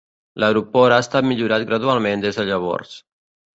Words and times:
L'aeroport 0.43 0.95
ha 0.95 0.97
estat 1.05 1.27
millorat 1.33 1.67
gradualment 1.69 2.27
des 2.27 2.43
de 2.43 2.49
llavors. 2.51 2.99